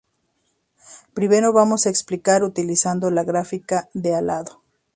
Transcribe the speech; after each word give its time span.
Primero 1.13 1.53
vamos 1.53 1.85
a 1.85 1.91
explicar 1.91 2.43
utilizando 2.43 3.11
la 3.11 3.23
gráfica 3.23 3.87
de 3.93 4.15
al 4.15 4.25
lado. 4.25 4.63